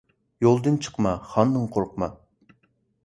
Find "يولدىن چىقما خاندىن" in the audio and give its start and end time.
0.45-1.69